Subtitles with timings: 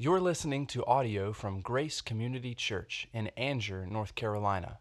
[0.00, 4.78] You're listening to audio from Grace Community Church in Angier, North Carolina.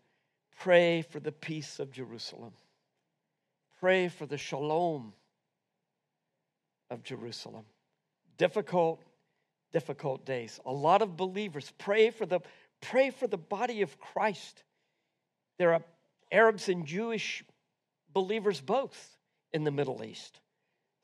[0.59, 2.51] Pray for the peace of Jerusalem.
[3.79, 5.13] Pray for the shalom
[6.89, 7.63] of Jerusalem.
[8.37, 9.01] Difficult,
[9.71, 10.59] difficult days.
[10.65, 12.39] A lot of believers pray for the
[12.81, 14.63] pray for the body of Christ.
[15.57, 15.81] There are
[16.31, 17.43] Arabs and Jewish
[18.13, 19.17] believers both
[19.53, 20.39] in the Middle East.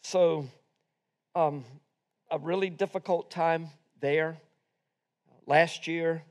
[0.04, 0.48] So,
[1.36, 1.64] um,
[2.30, 4.38] a really difficult time there.
[5.46, 6.24] Last year,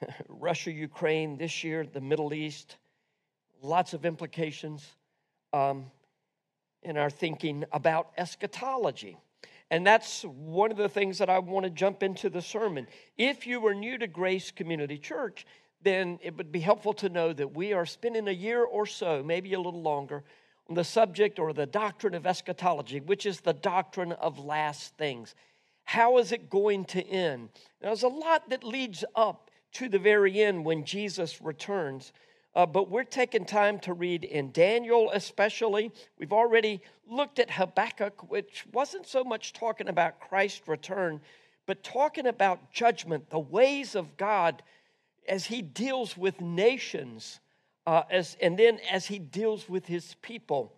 [0.28, 1.36] Russia, Ukraine.
[1.38, 2.76] This year, the Middle East.
[3.62, 4.86] Lots of implications
[5.52, 5.90] um,
[6.82, 9.16] in our thinking about eschatology.
[9.70, 12.86] And that's one of the things that I want to jump into the sermon.
[13.18, 15.44] If you are new to Grace Community Church,
[15.82, 19.22] then it would be helpful to know that we are spending a year or so,
[19.24, 20.24] maybe a little longer,
[20.68, 25.34] on the subject or the doctrine of eschatology, which is the doctrine of last things.
[25.84, 27.50] How is it going to end?
[27.80, 32.12] Now, there's a lot that leads up to the very end when Jesus returns.
[32.56, 35.92] Uh, but we're taking time to read in Daniel, especially.
[36.18, 41.20] We've already looked at Habakkuk, which wasn't so much talking about Christ's return,
[41.66, 44.62] but talking about judgment, the ways of God
[45.28, 47.40] as he deals with nations,
[47.86, 50.72] uh, as, and then as he deals with his people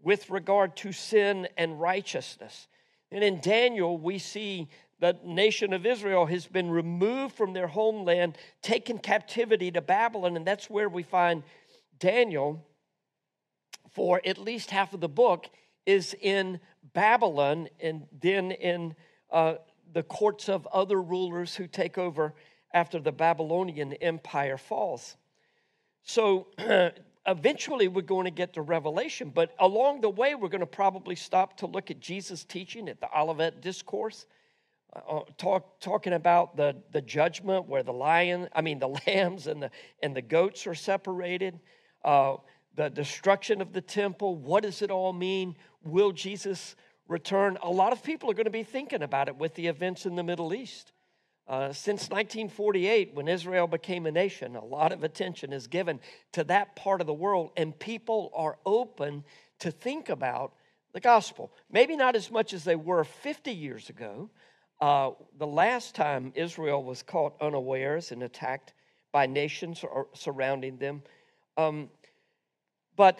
[0.00, 2.68] with regard to sin and righteousness.
[3.10, 4.68] And in Daniel, we see
[5.00, 10.46] the nation of Israel has been removed from their homeland, taken captivity to Babylon, and
[10.46, 11.42] that's where we find
[11.98, 12.64] Daniel
[13.90, 15.48] for at least half of the book
[15.86, 16.60] is in
[16.92, 18.94] Babylon and then in
[19.30, 19.54] uh,
[19.92, 22.34] the courts of other rulers who take over
[22.72, 25.16] after the Babylonian Empire falls.
[26.02, 26.48] So
[27.26, 31.14] eventually we're going to get to Revelation, but along the way we're going to probably
[31.14, 34.26] stop to look at Jesus' teaching at the Olivet Discourse
[34.94, 39.62] uh, talk, talking about the, the judgment where the lion, I mean, the lambs and
[39.62, 39.70] the,
[40.02, 41.60] and the goats are separated,
[42.04, 42.36] uh,
[42.76, 44.36] the destruction of the temple.
[44.36, 45.56] What does it all mean?
[45.84, 46.76] Will Jesus
[47.08, 47.58] return?
[47.62, 50.16] A lot of people are going to be thinking about it with the events in
[50.16, 50.92] the Middle East.
[51.46, 56.00] Uh, since 1948, when Israel became a nation, a lot of attention is given
[56.32, 59.22] to that part of the world, and people are open
[59.58, 60.54] to think about
[60.94, 61.52] the gospel.
[61.70, 64.30] Maybe not as much as they were 50 years ago,
[64.80, 68.74] uh, the last time Israel was caught unawares and attacked
[69.12, 71.02] by nations surrounding them.
[71.56, 71.90] Um,
[72.96, 73.18] but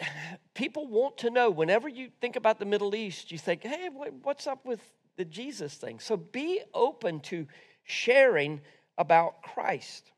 [0.53, 3.89] people want to know whenever you think about the Middle East, you think, hey,
[4.23, 4.79] what's up with
[5.17, 5.99] the Jesus thing?
[5.99, 7.47] So be open to
[7.83, 8.61] sharing
[8.97, 10.11] about Christ.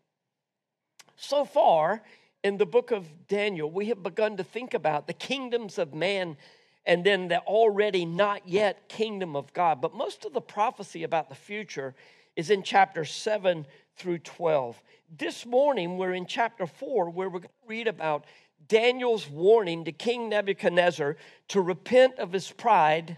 [1.15, 2.03] So far
[2.43, 6.37] in the book of Daniel, we have begun to think about the kingdoms of man
[6.87, 9.81] and then the already not yet kingdom of God.
[9.81, 11.93] But most of the prophecy about the future
[12.37, 13.67] is in chapter 7
[13.97, 14.81] through 12.
[15.15, 18.23] This morning, we're in chapter 4, where we're going to read about
[18.69, 21.17] Daniel's warning to King Nebuchadnezzar
[21.49, 23.17] to repent of his pride,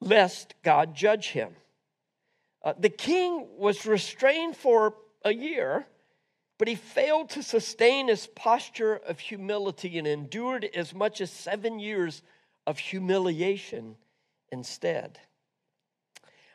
[0.00, 1.56] lest God judge him.
[2.62, 4.94] Uh, the king was restrained for
[5.24, 5.86] a year
[6.62, 11.80] but he failed to sustain his posture of humility and endured as much as seven
[11.80, 12.22] years
[12.68, 13.96] of humiliation
[14.52, 15.18] instead.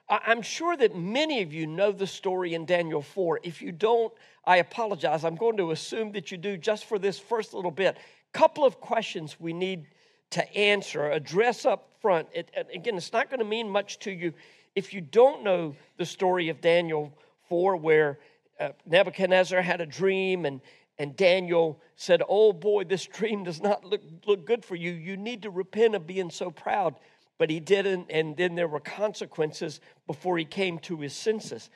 [0.07, 3.41] I'm sure that many of you know the story in Daniel 4.
[3.43, 4.13] If you don't,
[4.45, 5.25] I apologize.
[5.25, 7.97] I'm going to assume that you do just for this first little bit.
[8.31, 9.87] Couple of questions we need
[10.29, 12.29] to answer, address up front.
[12.33, 14.33] It, again, it's not going to mean much to you
[14.73, 17.11] if you don't know the story of Daniel
[17.49, 18.19] 4, where
[18.59, 20.61] uh, Nebuchadnezzar had a dream and,
[20.97, 24.91] and Daniel said, Oh boy, this dream does not look, look good for you.
[24.91, 26.95] You need to repent of being so proud.
[27.37, 31.69] But he didn't, and then there were consequences before he came to his senses.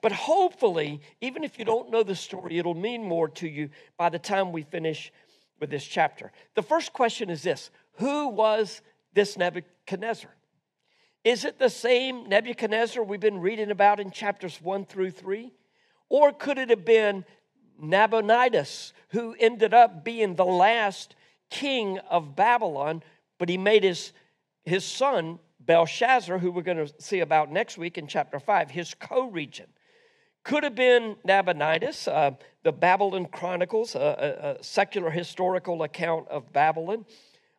[0.00, 4.08] But hopefully, even if you don't know the story, it'll mean more to you by
[4.08, 5.12] the time we finish
[5.60, 6.32] with this chapter.
[6.54, 8.82] The first question is this Who was
[9.12, 10.34] this Nebuchadnezzar?
[11.22, 15.52] Is it the same Nebuchadnezzar we've been reading about in chapters 1 through 3?
[16.08, 17.24] Or could it have been
[17.78, 21.16] Nabonidus, who ended up being the last
[21.50, 23.02] king of Babylon,
[23.38, 24.12] but he made his,
[24.64, 28.94] his son, Belshazzar, who we're going to see about next week in chapter 5, his
[28.94, 29.70] co regent?
[30.44, 32.32] Could have been Nabonidus, uh,
[32.64, 37.06] the Babylon Chronicles, a, a, secular historical account of Babylon,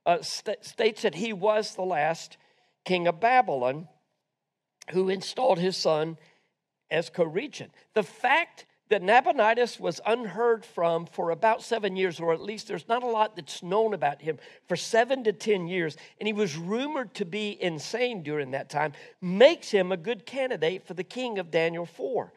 [0.05, 2.37] uh, st- states that he was the last
[2.83, 3.87] king of Babylon
[4.91, 6.17] who installed his son
[6.91, 7.71] as co regent.
[7.93, 12.87] The fact that Nabonidus was unheard from for about seven years, or at least there's
[12.87, 14.37] not a lot that's known about him
[14.67, 18.93] for seven to ten years, and he was rumored to be insane during that time,
[19.21, 22.31] makes him a good candidate for the king of Daniel 4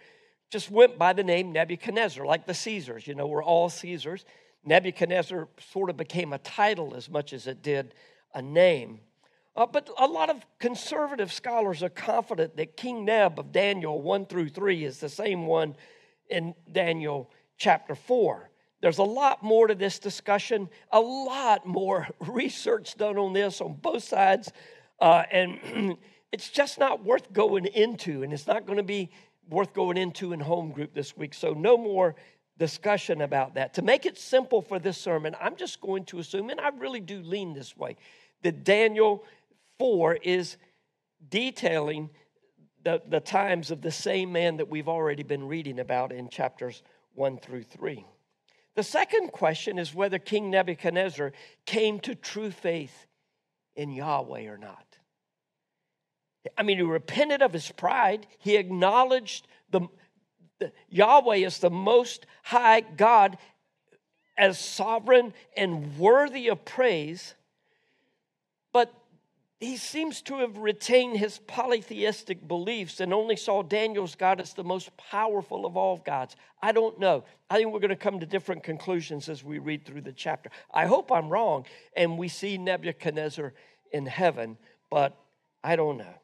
[0.51, 3.07] just went by the name Nebuchadnezzar, like the Caesars.
[3.07, 4.25] You know, we're all Caesars.
[4.65, 7.95] Nebuchadnezzar sort of became a title as much as it did
[8.35, 9.01] a name.
[9.59, 14.27] Uh, but a lot of conservative scholars are confident that King Neb of Daniel 1
[14.27, 15.75] through 3 is the same one
[16.31, 18.51] in Daniel chapter 4.
[18.81, 23.75] There's a lot more to this discussion, a lot more research done on this on
[23.75, 24.53] both sides,
[25.01, 25.97] uh, and
[26.33, 29.11] it's just not worth going into, and it's not going to be
[29.51, 31.35] worth going into in home group this week.
[31.35, 32.15] So, no more
[32.61, 33.75] discussion about that.
[33.75, 37.01] To make it simple for this sermon, I'm just going to assume, and I really
[37.01, 37.97] do lean this way,
[38.43, 39.25] that Daniel
[39.79, 40.57] 4 is
[41.29, 42.11] detailing
[42.85, 46.83] the, the times of the same man that we've already been reading about in chapters
[47.15, 48.05] 1 through 3.
[48.77, 51.33] The second question is whether King Nebuchadnezzar
[51.67, 53.07] came to true faith
[53.75, 54.85] in Yahweh or not.
[56.57, 58.27] I mean, he repented of his pride.
[58.39, 59.83] He acknowledged the,
[60.59, 63.39] the, Yahweh is the most high God
[64.37, 67.35] as sovereign and worthy of praise.
[69.61, 74.63] He seems to have retained his polytheistic beliefs and only saw Daniel's God as the
[74.63, 76.37] most powerful of all gods.
[76.63, 77.25] I don't know.
[77.51, 80.51] I think we're going to come to different conclusions as we read through the chapter.
[80.73, 81.67] I hope I'm wrong
[81.97, 83.53] and we see Nebuchadnezzar
[83.93, 84.59] in heaven,
[84.91, 85.17] but
[85.65, 86.15] I don't know.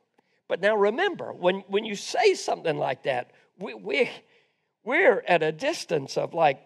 [0.47, 4.11] But now remember, when, when you say something like that, we, we,
[4.85, 6.61] we're at a distance of like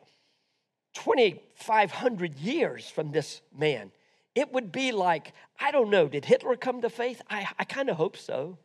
[0.94, 3.90] 2,500 years from this man.
[4.38, 7.22] It would be like, I don't know, did Hitler come to faith?
[7.28, 8.58] I, I kind of hope so.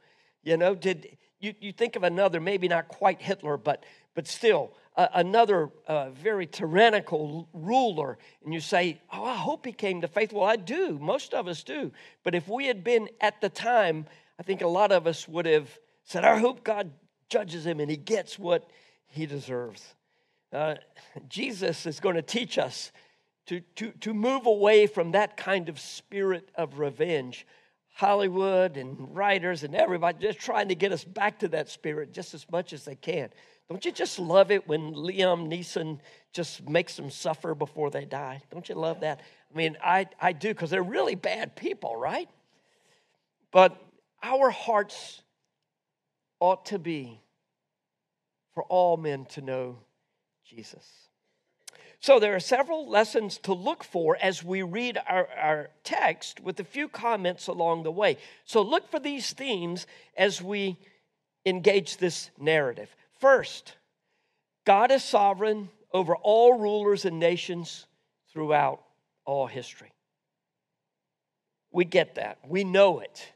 [0.44, 3.84] You know, did you, you think of another, maybe not quite Hitler, but,
[4.14, 9.72] but still, uh, another uh, very tyrannical ruler, and you say, Oh, I hope he
[9.72, 10.32] came to faith.
[10.32, 11.00] Well, I do.
[11.00, 11.92] Most of us do.
[12.24, 14.06] But if we had been at the time
[14.40, 15.70] I think a lot of us would have
[16.04, 16.92] said, I hope God
[17.30, 18.70] judges him and he gets what
[19.08, 19.96] he deserves.
[20.52, 20.76] Uh,
[21.30, 22.92] Jesus is going to teach us
[23.48, 27.46] to, to, to move away from that kind of spirit of revenge.
[27.96, 32.34] Hollywood and writers and everybody just trying to get us back to that spirit just
[32.34, 33.30] as much as they can.
[33.70, 36.00] Don't you just love it when Liam Neeson
[36.32, 38.42] just makes them suffer before they die?
[38.52, 39.20] Don't you love that?
[39.52, 42.28] I mean, I, I do because they're really bad people, right?
[43.52, 43.80] But
[44.24, 45.22] our hearts
[46.40, 47.22] ought to be
[48.54, 49.78] for all men to know
[50.46, 50.86] Jesus.
[52.04, 56.60] So, there are several lessons to look for as we read our, our text with
[56.60, 58.18] a few comments along the way.
[58.44, 60.78] So, look for these themes as we
[61.46, 62.94] engage this narrative.
[63.22, 63.78] First,
[64.66, 67.86] God is sovereign over all rulers and nations
[68.34, 68.82] throughout
[69.24, 69.94] all history.
[71.72, 73.32] We get that, we know it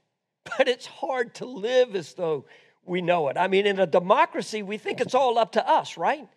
[0.58, 2.44] but it's hard to live as though
[2.86, 3.38] we know it.
[3.38, 6.28] I mean, in a democracy, we think it's all up to us, right?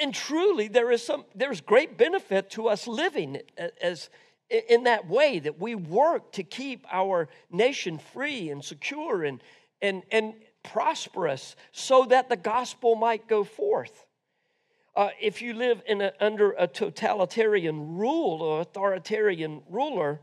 [0.00, 3.38] And truly, there is some there's great benefit to us living
[3.80, 4.10] as
[4.50, 9.42] in that way that we work to keep our nation free and secure and
[9.80, 14.06] and and prosperous so that the gospel might go forth.
[14.98, 20.20] uh, if you live in a, under a totalitarian rule or authoritarian ruler,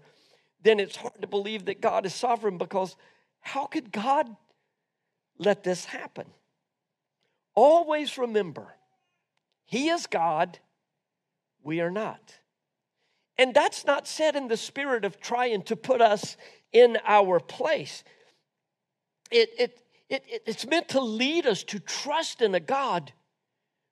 [0.63, 2.97] then it's hard to believe that God is sovereign because
[3.39, 4.27] how could God
[5.37, 6.25] let this happen?
[7.55, 8.74] Always remember,
[9.65, 10.59] He is God,
[11.63, 12.39] we are not.
[13.37, 16.37] And that's not said in the spirit of trying to put us
[16.71, 18.03] in our place.
[19.31, 23.11] It, it, it, it's meant to lead us to trust in a God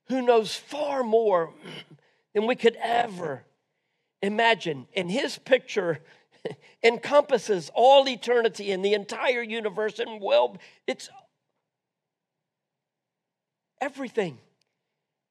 [0.07, 1.53] who knows far more
[2.33, 3.43] than we could ever
[4.21, 4.87] imagine.
[4.95, 5.99] And his picture
[6.83, 11.09] encompasses all eternity and the entire universe, and well, it's
[13.81, 14.37] everything.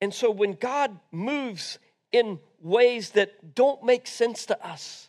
[0.02, 1.78] And so when God moves
[2.10, 5.08] in ways that don't make sense to us,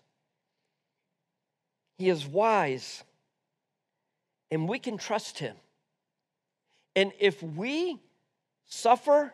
[1.98, 3.04] He is wise
[4.52, 5.56] and we can trust Him.
[6.96, 8.00] And if we
[8.68, 9.34] suffer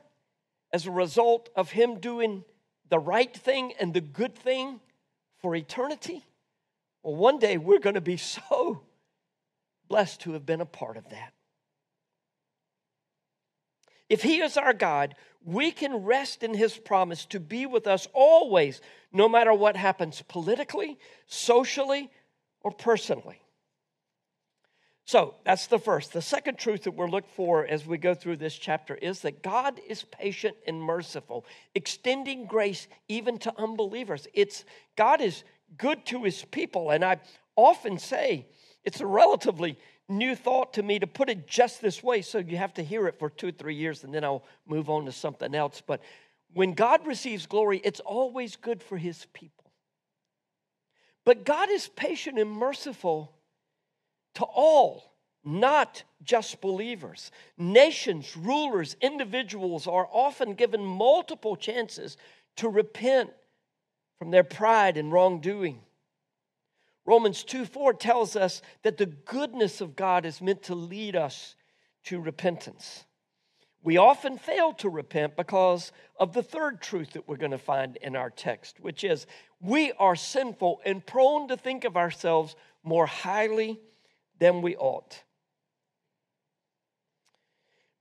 [0.72, 2.46] as a result of Him doing
[2.88, 4.80] the right thing and the good thing
[5.40, 6.24] for eternity,
[7.04, 8.84] well, one day we're going to be so
[9.90, 11.34] blessed to have been a part of that.
[14.10, 18.08] If He is our God, we can rest in His promise to be with us
[18.14, 18.82] always,
[19.14, 20.98] no matter what happens politically,
[21.28, 22.10] socially,
[22.62, 23.42] or personally.
[25.10, 26.14] So that's the first.
[26.14, 29.42] The second truth that we're look for as we go through this chapter is that
[29.42, 34.28] God is patient and merciful, extending grace even to unbelievers.
[34.36, 35.44] It's God is
[35.80, 36.92] good to his people.
[36.92, 37.18] And I
[37.56, 38.46] often say
[38.84, 42.22] it's a relatively new thought to me to put it just this way.
[42.22, 44.90] So you have to hear it for two or three years and then I'll move
[44.90, 45.82] on to something else.
[45.86, 46.02] But
[46.54, 49.72] when God receives glory, it's always good for his people.
[51.26, 53.32] But God is patient and merciful
[54.36, 55.14] to all,
[55.44, 57.32] not just believers.
[57.58, 62.18] Nations, rulers, individuals are often given multiple chances
[62.58, 63.32] to repent
[64.18, 65.82] from their pride and wrongdoing.
[67.10, 71.56] Romans 2 4 tells us that the goodness of God is meant to lead us
[72.04, 73.04] to repentance.
[73.82, 77.98] We often fail to repent because of the third truth that we're going to find
[78.04, 79.26] in our text, which is
[79.60, 83.80] we are sinful and prone to think of ourselves more highly
[84.38, 85.24] than we ought.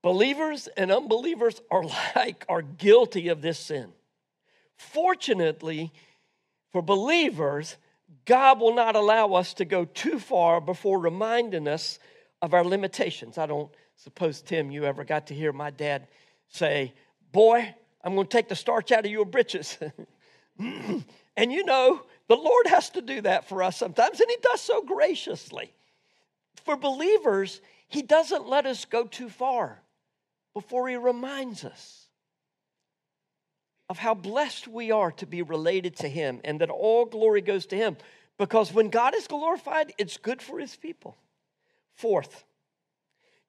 [0.02, 1.84] Believers and unbelievers are
[2.14, 3.90] like are guilty of this sin.
[4.76, 5.94] Fortunately,
[6.72, 7.78] for believers,
[8.28, 11.98] God will not allow us to go too far before reminding us
[12.42, 13.38] of our limitations.
[13.38, 16.08] I don't suppose, Tim, you ever got to hear my dad
[16.48, 16.92] say,
[17.32, 19.78] Boy, I'm going to take the starch out of your britches.
[20.58, 21.04] and
[21.38, 24.82] you know, the Lord has to do that for us sometimes, and He does so
[24.82, 25.72] graciously.
[26.66, 29.80] For believers, He doesn't let us go too far
[30.52, 31.97] before He reminds us
[33.88, 37.66] of how blessed we are to be related to Him and that all glory goes
[37.66, 37.96] to Him.
[38.36, 41.16] Because when God is glorified, it's good for His people.
[41.94, 42.44] Fourth,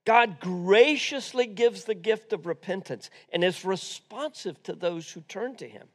[0.05, 5.67] God graciously gives the gift of repentance and is responsive to those who turn to
[5.67, 5.87] Him.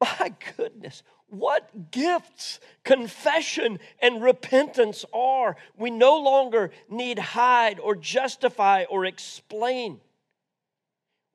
[0.00, 5.56] My goodness, what gifts confession and repentance are.
[5.76, 10.00] We no longer need hide or justify or explain.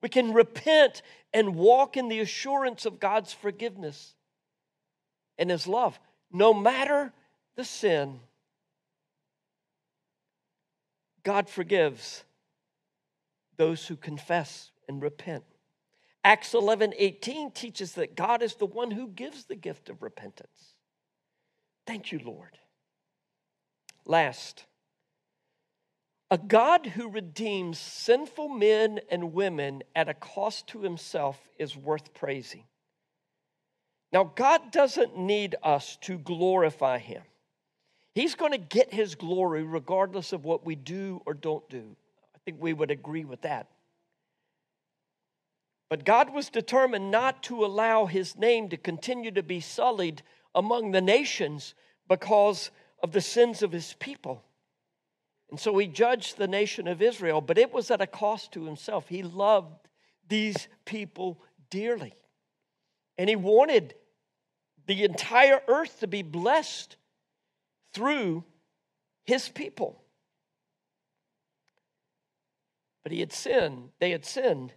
[0.01, 1.01] We can repent
[1.34, 4.15] and walk in the assurance of God's forgiveness
[5.38, 6.00] and His love,
[6.31, 7.13] no matter
[7.55, 8.20] the sin.
[11.24, 12.24] God forgives
[13.58, 15.43] those who confess and repent.
[16.24, 20.75] Acts 11 18 teaches that God is the one who gives the gift of repentance.
[21.86, 22.58] Thank you, Lord.
[24.05, 24.65] Last,
[26.31, 32.13] a God who redeems sinful men and women at a cost to himself is worth
[32.13, 32.63] praising.
[34.13, 37.21] Now, God doesn't need us to glorify him.
[38.15, 41.95] He's going to get his glory regardless of what we do or don't do.
[42.33, 43.67] I think we would agree with that.
[45.89, 50.21] But God was determined not to allow his name to continue to be sullied
[50.55, 51.73] among the nations
[52.07, 52.71] because
[53.03, 54.43] of the sins of his people.
[55.51, 58.63] And so he judged the nation of Israel, but it was at a cost to
[58.63, 59.10] himself.
[59.10, 59.89] He loved
[60.27, 62.15] these people dearly.
[63.17, 63.93] And he wanted
[64.88, 66.96] the entire earth to be blessed
[67.93, 68.46] through
[69.25, 70.01] his people.
[73.03, 74.72] But he had sinned, they had sinned,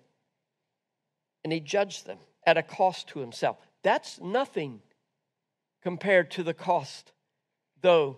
[1.45, 3.59] and he judged them at a cost to himself.
[3.83, 4.81] That's nothing
[5.83, 7.13] compared to the cost,
[7.81, 8.17] though,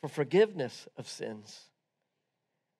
[0.00, 1.68] for forgiveness of sins.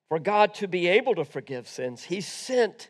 [0.09, 2.89] For God to be able to forgive sins, He sent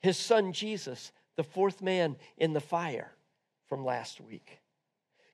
[0.00, 3.12] his son Jesus, the fourth man in the fire
[3.68, 4.60] from last week.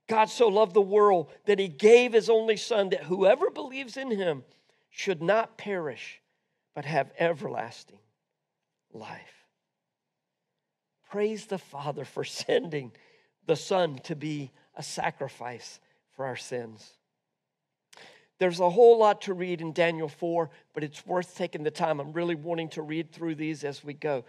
[0.06, 4.10] God so loved the world that he gave his only son that whoever believes in
[4.10, 4.44] him
[4.90, 6.20] should not perish
[6.74, 8.00] but have everlasting
[8.92, 9.46] life.
[11.10, 12.92] Praise the Father for sending
[13.46, 15.78] the Son to be a sacrifice
[16.16, 16.90] for our sins.
[18.38, 22.00] There's a whole lot to read in Daniel 4, but it's worth taking the time.
[22.00, 24.24] I'm really wanting to read through these as we go.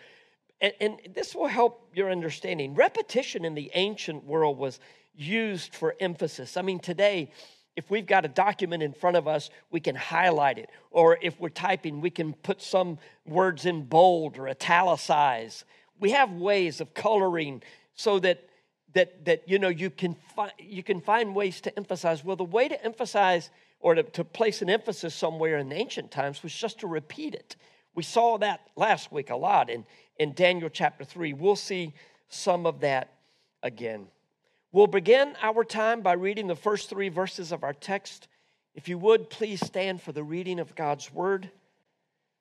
[0.61, 2.75] And, and, this will help your understanding.
[2.75, 4.79] Repetition in the ancient world was
[5.15, 6.55] used for emphasis.
[6.55, 7.31] I mean, today,
[7.75, 10.69] if we've got a document in front of us, we can highlight it.
[10.91, 15.65] Or if we're typing, we can put some words in bold or italicize.
[15.99, 17.61] We have ways of coloring
[17.95, 18.47] so that
[18.93, 22.23] that that you know you can find you can find ways to emphasize.
[22.23, 23.49] Well, the way to emphasize
[23.85, 27.55] or to, to place an emphasis somewhere in ancient times was just to repeat it.
[27.93, 29.85] We saw that last week a lot in,
[30.17, 31.33] in Daniel chapter 3.
[31.33, 31.93] We'll see
[32.27, 33.13] some of that
[33.61, 34.07] again.
[34.71, 38.27] We'll begin our time by reading the first three verses of our text.
[38.73, 41.51] If you would, please stand for the reading of God's word.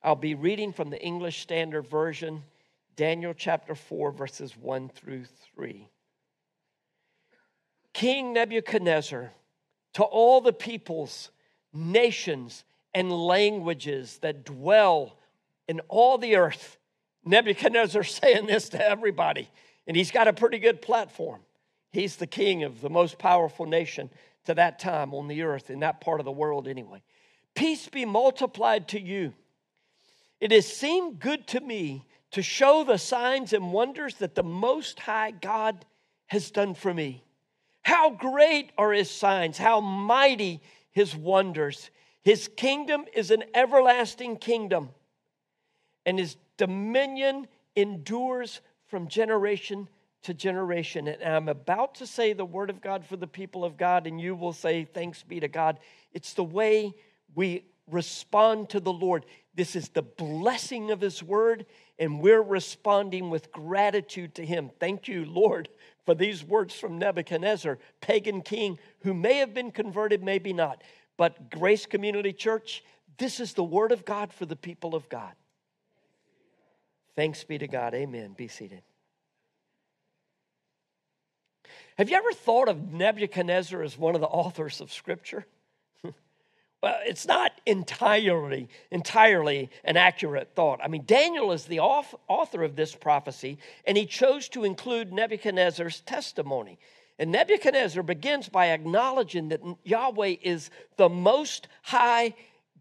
[0.02, 2.42] I'll be reading from the English Standard Version,
[2.96, 5.90] Daniel chapter 4, verses 1 through 3.
[7.92, 9.30] King Nebuchadnezzar,
[9.92, 11.30] to all the peoples,
[11.74, 12.64] nations,
[12.94, 15.18] and languages that dwell
[15.66, 16.78] in all the earth,
[17.24, 19.50] Nebuchadnezzar saying this to everybody,
[19.86, 21.40] and he's got a pretty good platform.
[21.90, 24.10] He's the king of the most powerful nation
[24.46, 27.02] to that time on the earth, in that part of the world, anyway.
[27.54, 29.32] Peace be multiplied to you.
[30.40, 34.98] It has seemed good to me to show the signs and wonders that the Most
[34.98, 35.84] High God
[36.26, 37.22] has done for me.
[37.82, 40.60] How great are his signs, how mighty
[40.94, 41.90] his wonders.
[42.22, 44.90] His kingdom is an everlasting kingdom,
[46.06, 47.46] and his dominion
[47.76, 49.88] endures from generation
[50.22, 51.06] to generation.
[51.08, 54.18] And I'm about to say the word of God for the people of God, and
[54.20, 55.78] you will say, Thanks be to God.
[56.12, 56.94] It's the way
[57.34, 59.26] we respond to the Lord.
[59.54, 61.66] This is the blessing of His word,
[61.98, 64.70] and we're responding with gratitude to Him.
[64.80, 65.68] Thank you, Lord,
[66.04, 70.82] for these words from Nebuchadnezzar, pagan king who may have been converted, maybe not.
[71.16, 72.82] But Grace Community Church,
[73.18, 75.32] this is the word of God for the people of God.
[77.16, 77.94] Thanks be to God.
[77.94, 78.34] Amen.
[78.36, 78.82] Be seated.
[81.96, 85.46] Have you ever thought of Nebuchadnezzar as one of the authors of Scripture?
[86.84, 90.80] Well, it's not entirely entirely an accurate thought.
[90.84, 96.02] I mean, Daniel is the author of this prophecy, and he chose to include Nebuchadnezzar's
[96.02, 96.78] testimony.
[97.18, 100.68] And Nebuchadnezzar begins by acknowledging that Yahweh is
[100.98, 102.34] the most high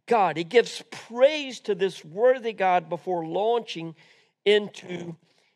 [0.05, 0.35] God.
[0.35, 3.95] He gives praise to this worthy God before launching
[4.43, 5.15] into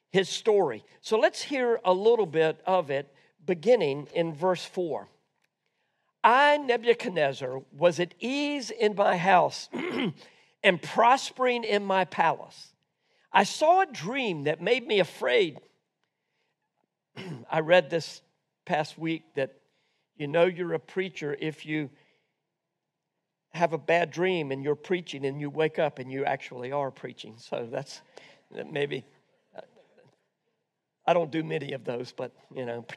[0.10, 0.86] his story.
[1.02, 3.14] So let's hear a little bit of it
[3.46, 5.10] beginning in verse 4.
[6.24, 9.70] I, Nebuchadnezzar, was at ease in my house
[10.64, 12.74] and prospering in my palace.
[13.32, 15.60] I saw a dream that made me afraid.
[17.52, 18.22] I read this
[18.66, 19.54] past week that
[20.18, 21.90] you know you're a preacher if you
[23.54, 26.92] have a bad dream and you're preaching and you wake up and you actually are
[26.92, 27.36] preaching.
[27.38, 28.02] So that's
[28.72, 29.06] maybe
[31.06, 32.86] I don't do many of those, but you know.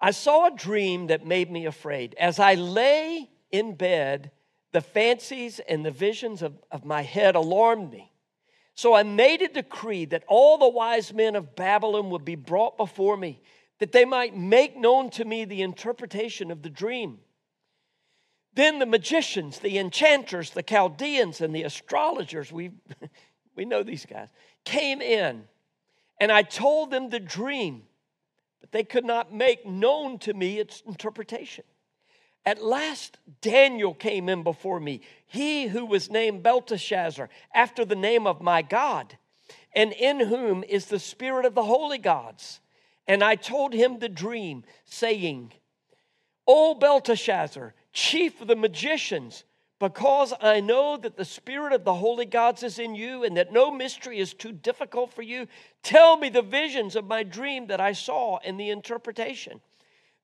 [0.00, 2.14] I saw a dream that made me afraid.
[2.18, 4.30] As I lay in bed,
[4.72, 8.12] the fancies and the visions of, of my head alarmed me.
[8.74, 12.76] So I made a decree that all the wise men of Babylon would be brought
[12.76, 13.40] before me,
[13.80, 17.18] that they might make known to me the interpretation of the dream.
[18.54, 22.70] Then the magicians, the enchanters, the Chaldeans, and the astrologers, we,
[23.56, 24.28] we know these guys,
[24.64, 25.44] came in
[26.20, 27.82] and I told them the dream,
[28.60, 31.64] but they could not make known to me its interpretation.
[32.44, 38.26] At last, Daniel came in before me, he who was named Belteshazzar, after the name
[38.26, 39.18] of my God,
[39.74, 42.60] and in whom is the spirit of the holy gods.
[43.06, 45.52] And I told him the dream, saying,
[46.46, 49.44] O Belteshazzar, chief of the magicians,
[49.78, 53.52] because I know that the Spirit of the holy gods is in you and that
[53.52, 55.46] no mystery is too difficult for you,
[55.82, 59.60] tell me the visions of my dream that I saw and the interpretation.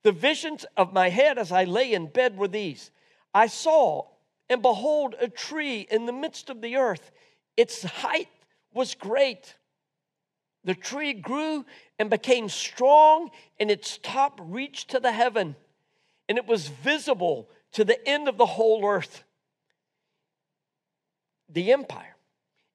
[0.02, 2.90] The visions of my head as I lay in bed were these
[3.32, 4.06] I saw,
[4.48, 7.10] and behold, a tree in the midst of the earth.
[7.56, 8.28] Its height
[8.72, 9.54] was great.
[10.64, 11.64] The tree grew
[11.98, 15.54] and became strong, and its top reached to the heaven,
[16.28, 19.24] and it was visible to the end of the whole earth
[21.48, 22.16] the empire.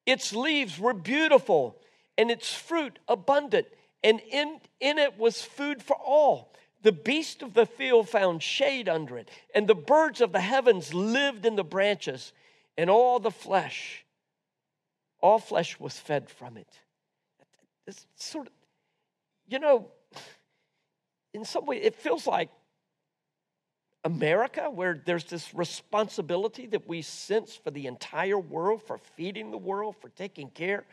[0.06, 1.76] Its leaves were beautiful,
[2.16, 3.66] and its fruit abundant,
[4.02, 6.52] and in, in it was food for all.
[6.82, 10.94] The beast of the field found shade under it, and the birds of the heavens
[10.94, 12.32] lived in the branches,
[12.78, 14.04] and all the flesh,
[15.20, 16.68] all flesh was fed from it.
[17.86, 18.52] This sort of,
[19.48, 19.90] you know,
[21.34, 22.48] in some way, it feels like
[24.04, 29.58] America, where there's this responsibility that we sense for the entire world, for feeding the
[29.58, 30.84] world, for taking care.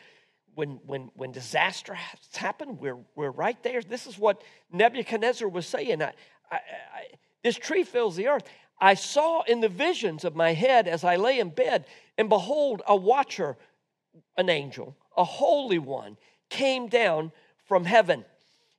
[0.55, 3.81] When, when, when disaster has happened, we're, we're right there.
[3.81, 4.41] This is what
[4.71, 6.01] Nebuchadnezzar was saying.
[6.01, 6.13] I,
[6.51, 7.03] I, I,
[7.43, 8.43] this tree fills the earth.
[8.79, 11.85] I saw in the visions of my head as I lay in bed,
[12.17, 13.55] and behold, a watcher,
[14.35, 16.17] an angel, a holy one,
[16.49, 17.31] came down
[17.65, 18.25] from heaven.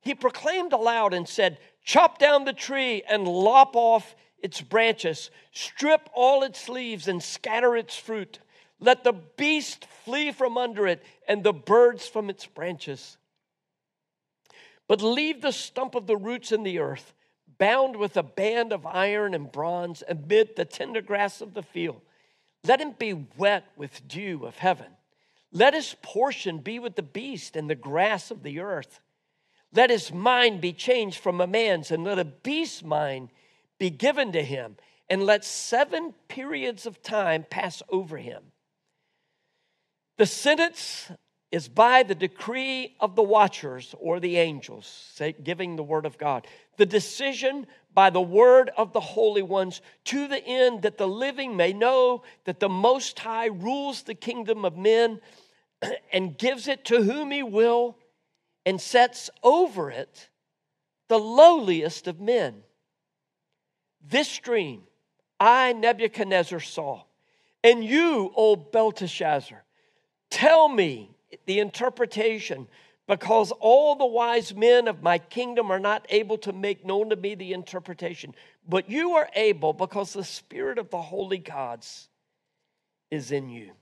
[0.00, 6.08] He proclaimed aloud and said, Chop down the tree and lop off its branches, strip
[6.14, 8.38] all its leaves and scatter its fruit.
[8.80, 13.16] Let the beast flee from under it and the birds from its branches.
[14.86, 17.12] But leave the stump of the roots in the earth,
[17.58, 22.00] bound with a band of iron and bronze amid the tender grass of the field.
[22.64, 24.86] Let him be wet with dew of heaven.
[25.52, 29.00] Let his portion be with the beast and the grass of the earth.
[29.72, 33.30] Let his mind be changed from a man's, and let a beast's mind
[33.78, 34.76] be given to him,
[35.08, 38.44] and let seven periods of time pass over him.
[40.16, 41.10] The sentence
[41.50, 46.46] is by the decree of the watchers or the angels, giving the word of God.
[46.76, 51.56] The decision by the word of the holy ones, to the end that the living
[51.56, 55.20] may know that the Most High rules the kingdom of men
[56.12, 57.96] and gives it to whom he will
[58.68, 60.28] and sets over it
[61.08, 62.62] the lowliest of men.
[64.06, 64.82] This dream
[65.40, 67.04] I, Nebuchadnezzar, saw.
[67.64, 69.64] And you, O Belteshazzar,
[70.28, 72.68] tell me the interpretation,
[73.06, 77.16] because all the wise men of my kingdom are not able to make known to
[77.16, 78.34] me the interpretation.
[78.68, 82.10] But you are able, because the Spirit of the holy gods
[83.10, 83.72] is in you.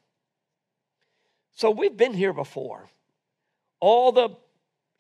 [1.57, 2.89] So we've been here before.
[3.81, 4.37] All the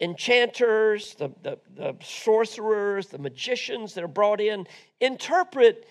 [0.01, 4.67] enchanters, the, the, the, sorcerers, the magicians that are brought in,
[5.01, 5.87] interpret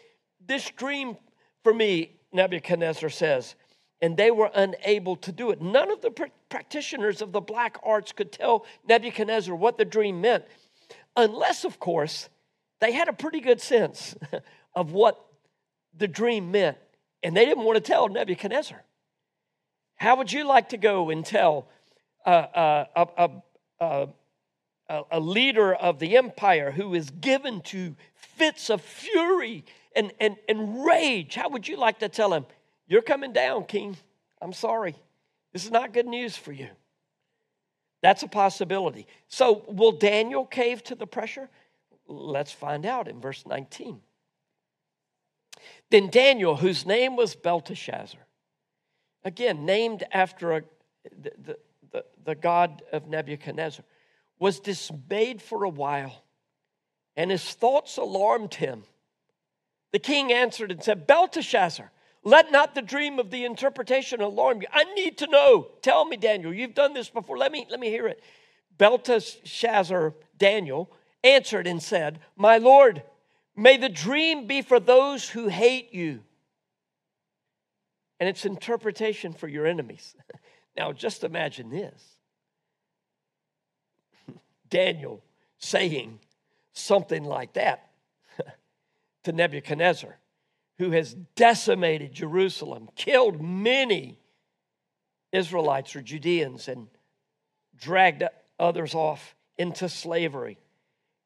[0.45, 1.17] this dream
[1.63, 3.55] for me, Nebuchadnezzar says.
[4.01, 5.61] And they were unable to do it.
[5.61, 10.21] None of the pr- practitioners of the black arts could tell Nebuchadnezzar what the dream
[10.21, 10.45] meant,
[11.15, 12.29] unless, of course,
[12.81, 14.15] they had a pretty good sense
[14.75, 15.25] of what
[15.97, 16.77] the dream meant.
[17.23, 18.83] And they didn't want to tell Nebuchadnezzar.
[19.95, 21.67] How would you like to go and tell
[22.25, 23.29] uh, uh, a, a,
[23.79, 24.07] a,
[25.11, 30.85] a leader of the empire who is given to fits of fury and, and, and
[30.85, 32.45] rage, how would you like to tell him,
[32.88, 33.97] You're coming down, king?
[34.41, 34.95] I'm sorry.
[35.53, 36.67] This is not good news for you.
[38.01, 39.07] That's a possibility.
[39.29, 41.49] So, will Daniel cave to the pressure?
[42.07, 44.01] Let's find out in verse 19.
[45.89, 48.19] Then Daniel, whose name was Belteshazzar,
[49.23, 50.61] again named after a,
[51.19, 51.57] the, the,
[51.95, 53.86] the, the god of Nebuchadnezzar,
[54.39, 56.23] was dismayed for a while,
[57.15, 58.84] and his thoughts alarmed him.
[59.93, 61.91] The king answered and said, Belteshazzar,
[62.23, 64.67] let not the dream of the interpretation alarm you.
[64.73, 65.67] I need to know.
[65.81, 67.38] Tell me, Daniel, you've done this before.
[67.38, 68.21] Let me, let me hear it.
[68.77, 70.91] Belteshazzar, Daniel,
[71.23, 73.03] answered and said, My Lord,
[73.55, 76.21] may the dream be for those who hate you
[78.19, 80.15] and its interpretation for your enemies.
[80.77, 82.17] Now, just imagine this
[84.69, 85.23] Daniel
[85.57, 86.19] saying
[86.73, 87.89] something like that
[89.23, 90.17] to Nebuchadnezzar,
[90.77, 94.19] who has decimated Jerusalem, killed many
[95.31, 96.88] Israelites or Judeans, and
[97.77, 98.23] dragged
[98.59, 100.57] others off into slavery.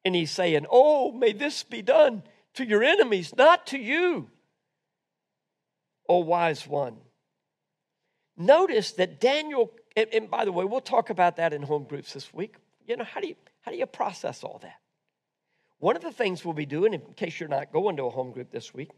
[0.04, 2.22] And he's saying, Oh, may this be done
[2.54, 4.28] to your enemies, not to you,
[6.08, 6.96] O wise one.
[8.40, 12.14] Notice that Daniel, and, and by the way, we'll talk about that in home groups
[12.14, 12.56] this week.
[12.86, 14.80] You know, how do you, how do you process all that?
[15.78, 18.32] One of the things we'll be doing, in case you're not going to a home
[18.32, 18.92] group this week,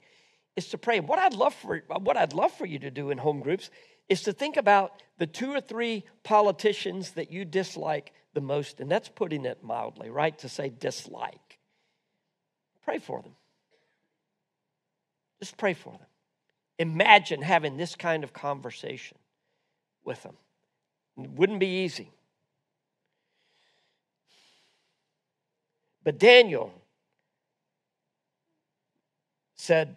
[0.55, 1.01] is to pray.
[1.01, 3.69] What I'd love for what I'd love for you to do in home groups
[4.09, 8.89] is to think about the two or three politicians that you dislike the most, and
[8.89, 10.39] that's putting it mildly, right?
[10.39, 11.59] To say dislike.
[12.85, 13.33] Pray for them.
[15.41, 16.07] Just pray for them.
[16.79, 19.19] Imagine having this kind of conversation
[20.05, 20.37] with them.
[21.19, 22.11] It wouldn't be easy.
[26.05, 26.73] But Daniel
[29.55, 29.97] said,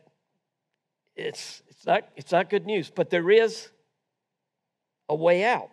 [1.15, 3.69] it's, it's, not, it's not good news, but there is
[5.09, 5.69] a way out.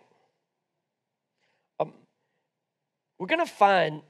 [1.79, 1.93] Um,
[3.19, 4.01] we're going to find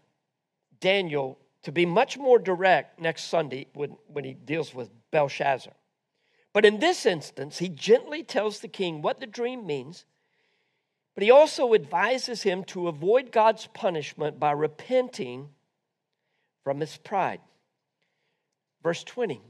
[0.80, 5.74] Daniel to be much more direct next Sunday when, when he deals with Belshazzar.
[6.54, 10.06] But in this instance, he gently tells the king what the dream means,
[11.14, 15.50] but he also advises him to avoid God's punishment by repenting
[16.64, 17.42] from his pride.
[18.82, 19.42] Verse 20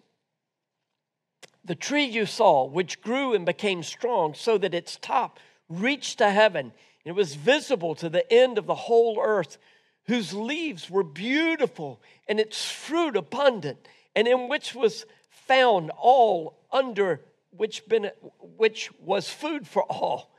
[1.63, 6.29] The tree you saw, which grew and became strong, so that its top reached to
[6.29, 6.73] heaven,
[7.05, 9.57] and it was visible to the end of the whole earth,
[10.07, 17.21] whose leaves were beautiful and its fruit abundant, and in which was found all under
[17.51, 18.11] which, been,
[18.57, 20.32] which was food for all,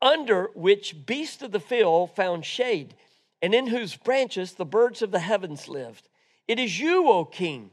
[0.00, 2.94] under which beasts of the field found shade,
[3.42, 6.08] and in whose branches the birds of the heavens lived.
[6.48, 7.70] It is you, O king,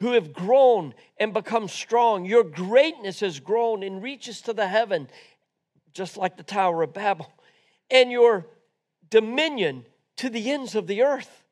[0.00, 2.24] who have grown and become strong.
[2.24, 5.08] Your greatness has grown and reaches to the heaven,
[5.92, 7.32] just like the Tower of Babel,
[7.90, 8.46] and your
[9.10, 9.84] dominion
[10.16, 11.42] to the ends of the earth.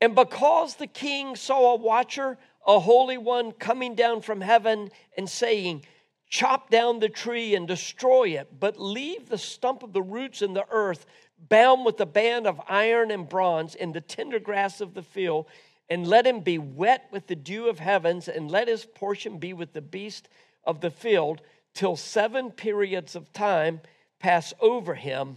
[0.00, 2.36] And because the king saw a watcher,
[2.66, 5.84] a holy one, coming down from heaven and saying,
[6.32, 10.54] Chop down the tree and destroy it, but leave the stump of the roots in
[10.54, 11.04] the earth,
[11.50, 15.44] bound with a band of iron and bronze in the tender grass of the field,
[15.90, 19.52] and let him be wet with the dew of heavens, and let his portion be
[19.52, 20.30] with the beast
[20.64, 21.42] of the field,
[21.74, 23.82] till seven periods of time
[24.18, 25.36] pass over him.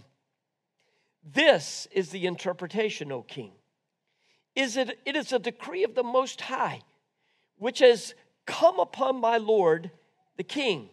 [1.22, 3.52] This is the interpretation, O king.
[4.54, 6.80] Is it, it is a decree of the Most High,
[7.58, 8.14] which has
[8.46, 9.90] come upon my Lord
[10.36, 10.90] the king,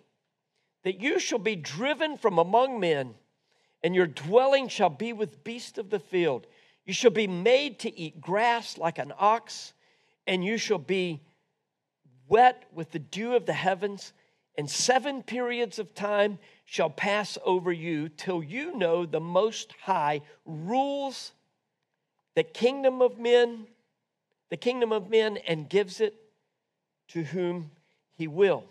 [0.84, 3.16] that you shall be driven from among men,
[3.84, 6.48] and your dwelling shall be with beasts of the field.
[6.86, 9.74] You shall be made to eat grass like an ox,
[10.28, 11.22] and you shall be
[12.28, 14.14] wet with the dew of the heavens,
[14.58, 20.22] and seven periods of time shall pass over you till you know the Most High
[20.46, 21.34] rules
[22.36, 23.68] the kingdom of men,
[24.50, 26.16] the kingdom of men, and gives it
[27.10, 27.72] to whom
[28.16, 28.64] he will.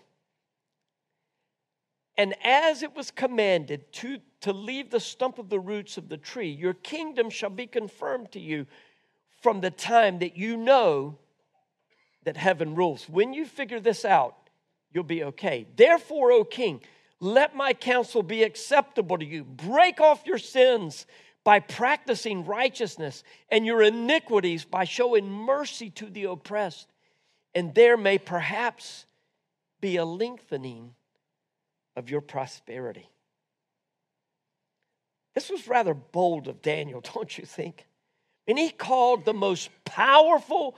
[2.23, 6.17] And as it was commanded to, to leave the stump of the roots of the
[6.17, 8.69] tree, your kingdom shall be confirmed to you
[9.41, 11.19] from the time that you know
[12.23, 13.09] that heaven rules.
[13.09, 14.37] When you figure this out,
[14.93, 15.67] you'll be okay.
[15.75, 16.83] Therefore, O king,
[17.19, 19.43] let my counsel be acceptable to you.
[19.43, 21.07] Break off your sins
[21.43, 26.87] by practicing righteousness and your iniquities by showing mercy to the oppressed.
[27.53, 29.07] And there may perhaps
[29.81, 30.95] be a lengthening
[31.96, 33.09] of your prosperity.
[35.35, 37.87] This was rather bold of Daniel, don't you think?
[38.46, 40.76] And he called the most powerful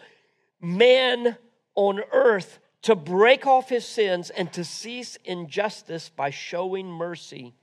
[0.60, 1.36] man
[1.74, 7.54] on earth to break off his sins and to cease injustice by showing mercy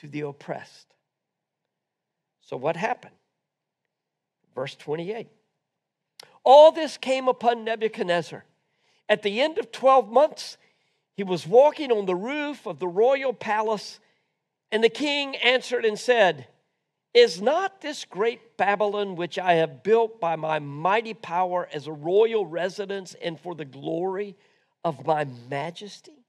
[0.00, 0.92] to the oppressed.
[2.40, 3.14] So, what happened?
[4.54, 5.28] Verse 28.
[6.44, 8.44] All this came upon Nebuchadnezzar.
[9.08, 10.56] At the end of 12 months,
[11.16, 14.00] he was walking on the roof of the royal palace,
[14.70, 16.46] and the king answered and said,
[17.12, 21.92] Is not this great Babylon, which I have built by my mighty power as a
[21.92, 24.36] royal residence and for the glory
[24.84, 26.24] of my majesty?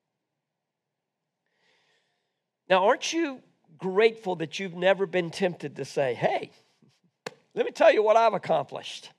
[2.69, 3.41] Now, aren't you
[3.77, 6.51] grateful that you've never been tempted to say, Hey,
[7.55, 9.11] let me tell you what I've accomplished?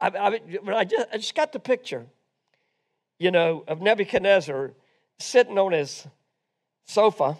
[0.00, 0.40] I, I,
[0.74, 2.06] I, just, I just got the picture
[3.22, 4.72] you know, of Nebuchadnezzar
[5.18, 6.06] sitting on his
[6.84, 7.36] sofa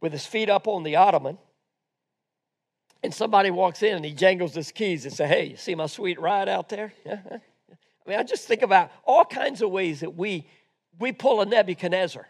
[0.00, 1.36] with his feet up on the ottoman.
[3.02, 5.86] And somebody walks in and he jangles his keys and say, Hey, you see my
[5.86, 6.92] sweet ride out there?
[7.06, 7.40] I
[8.06, 10.46] mean, I just think about all kinds of ways that we
[10.98, 12.26] we pull a Nebuchadnezzar.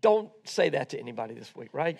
[0.00, 1.98] Don't say that to anybody this week, right?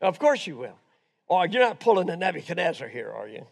[0.00, 0.78] Of course you will.
[1.26, 3.46] Or oh, you're not pulling a Nebuchadnezzar here, are you?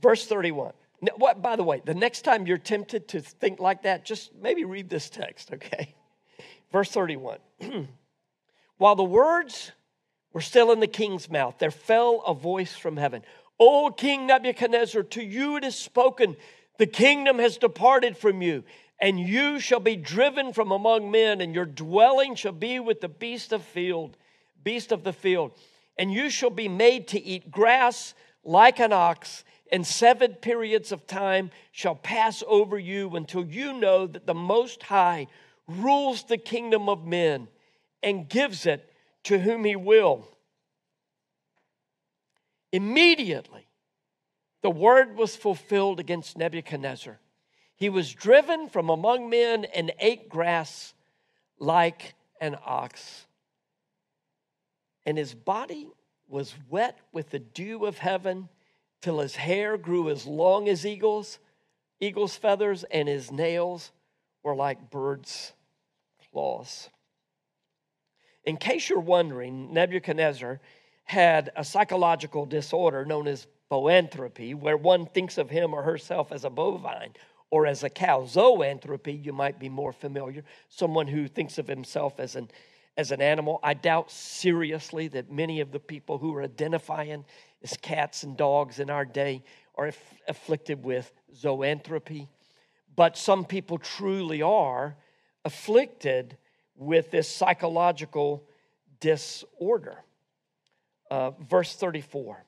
[0.00, 0.72] Verse 31.
[1.16, 4.64] What, by the way, the next time you're tempted to think like that, just maybe
[4.64, 5.94] read this text, okay?
[6.72, 7.38] Verse 31.
[8.78, 9.72] While the words
[10.32, 13.22] were still in the king's mouth, there fell a voice from heaven
[13.58, 16.36] O King Nebuchadnezzar, to you it is spoken,
[16.78, 18.64] the kingdom has departed from you,
[19.00, 23.08] and you shall be driven from among men, and your dwelling shall be with the
[23.08, 24.16] beast of field,
[24.62, 25.52] beast of the field,
[25.98, 31.06] and you shall be made to eat grass like an ox and seven periods of
[31.06, 35.26] time shall pass over you until you know that the Most High
[35.66, 37.48] rules the kingdom of men
[38.02, 38.92] and gives it
[39.24, 40.28] to whom he will.
[42.72, 43.66] Immediately,
[44.62, 47.18] the word was fulfilled against Nebuchadnezzar.
[47.76, 50.94] He was driven from among men and ate grass
[51.58, 53.26] like an ox,
[55.04, 55.88] and his body
[56.28, 58.48] was wet with the dew of heaven
[59.06, 61.38] till his hair grew as long as eagles,
[62.00, 63.92] eagle's feathers, and his nails
[64.42, 65.52] were like birds'
[66.32, 66.90] claws.
[68.42, 70.58] In case you're wondering, Nebuchadnezzar
[71.04, 76.44] had a psychological disorder known as boanthropy, where one thinks of him or herself as
[76.44, 77.12] a bovine
[77.48, 78.22] or as a cow.
[78.22, 82.50] Zoanthropy, you might be more familiar, someone who thinks of himself as an
[82.96, 83.60] as an animal.
[83.62, 87.24] I doubt seriously that many of the people who are identifying
[87.62, 89.42] as cats and dogs in our day
[89.74, 92.28] are aff- afflicted with zoanthropy.
[92.94, 94.96] But some people truly are
[95.44, 96.36] afflicted
[96.74, 98.44] with this psychological
[99.00, 100.02] disorder.
[101.10, 102.44] Uh, verse 34.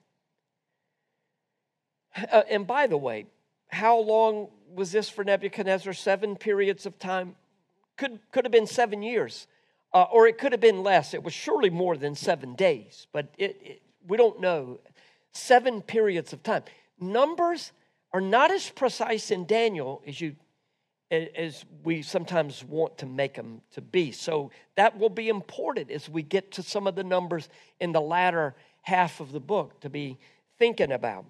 [2.16, 3.26] Uh, and by the way,
[3.68, 5.92] how long was this for Nebuchadnezzar?
[5.92, 7.36] Seven periods of time?
[7.96, 9.46] Could, could have been seven years,
[9.92, 11.14] uh, or it could have been less.
[11.14, 14.80] It was surely more than seven days, but it, it, we don't know.
[15.32, 16.62] Seven periods of time.
[17.00, 17.72] Numbers
[18.12, 20.36] are not as precise in Daniel as you
[21.10, 24.12] as we sometimes want to make them to be.
[24.12, 27.48] So that will be important as we get to some of the numbers
[27.80, 30.18] in the latter half of the book to be
[30.58, 31.24] thinking about.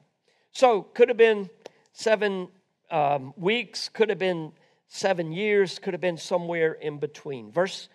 [0.51, 1.49] So could have been
[1.93, 2.49] seven
[2.91, 4.53] um, weeks, could have been
[4.89, 7.53] seven years, could have been somewhere in between.
[7.53, 7.89] Verse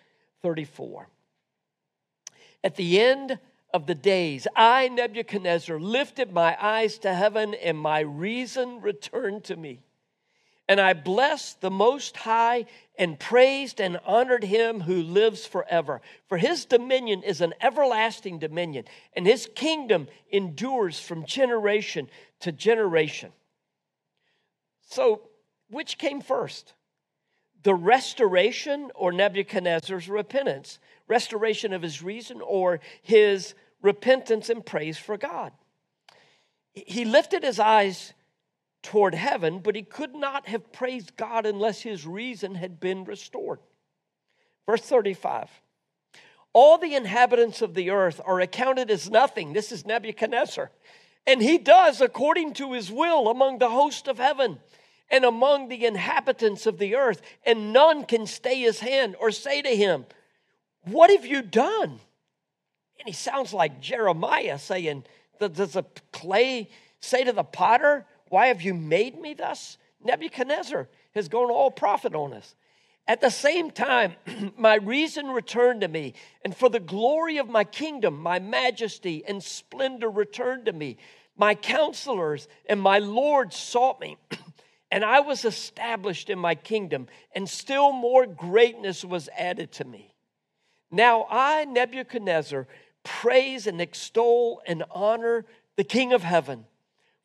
[0.44, 1.08] 34.
[2.62, 3.38] At the end
[3.72, 9.56] of the days, I, Nebuchadnezzar, lifted my eyes to heaven, and my reason returned to
[9.56, 9.80] me.
[10.68, 12.66] And I blessed the Most High
[12.98, 16.02] and praised and honored him who lives forever.
[16.28, 23.32] For his dominion is an everlasting dominion, and his kingdom endures from generation to generation.
[24.90, 25.22] So,
[25.70, 26.74] which came first?
[27.64, 30.78] The restoration or Nebuchadnezzar's repentance?
[31.08, 35.52] Restoration of his reason or his repentance and praise for God?
[36.72, 38.12] He lifted his eyes
[38.82, 43.58] toward heaven, but he could not have praised God unless his reason had been restored.
[44.66, 45.48] Verse 35
[46.52, 49.52] All the inhabitants of the earth are accounted as nothing.
[49.52, 50.70] This is Nebuchadnezzar.
[51.26, 54.58] And he does according to his will among the host of heaven
[55.14, 59.62] and among the inhabitants of the earth, and none can stay his hand or say
[59.62, 60.06] to him,
[60.86, 62.00] What have you done?
[62.98, 65.04] And he sounds like Jeremiah saying,
[65.38, 69.78] Does the clay say to the potter, why have you made me thus?
[70.02, 72.56] Nebuchadnezzar has gone all prophet on us.
[73.06, 74.14] At the same time,
[74.58, 79.40] my reason returned to me, and for the glory of my kingdom, my majesty and
[79.40, 80.96] splendor returned to me.
[81.36, 84.16] My counselors and my lords sought me,
[84.94, 90.14] and I was established in my kingdom, and still more greatness was added to me.
[90.88, 92.68] Now I, Nebuchadnezzar,
[93.02, 96.64] praise and extol and honor the King of heaven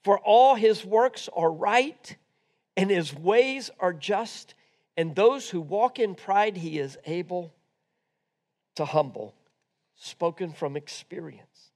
[0.04, 2.16] for all his works are right,
[2.76, 4.56] and his ways are just,
[4.98, 7.54] and those who walk in pride he is able
[8.78, 9.36] to humble.
[9.96, 11.70] Spoken from experience.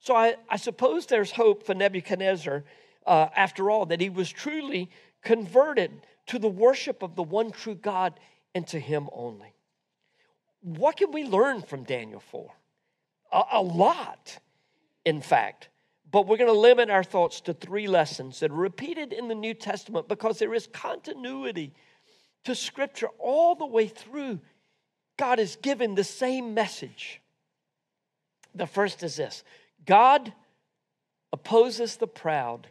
[0.00, 2.62] So I, I suppose there's hope for Nebuchadnezzar,
[3.06, 4.90] uh, after all, that he was truly
[5.22, 8.18] converted to the worship of the one true God
[8.54, 9.54] and to him only.
[10.62, 12.50] What can we learn from Daniel 4?
[13.32, 14.38] A, a lot,
[15.04, 15.68] in fact.
[16.10, 19.34] But we're going to limit our thoughts to three lessons that are repeated in the
[19.34, 21.72] New Testament because there is continuity
[22.44, 24.40] to Scripture all the way through.
[25.16, 27.20] God is given the same message.
[28.54, 29.44] The first is this
[29.86, 30.32] God
[31.32, 32.66] opposes the proud,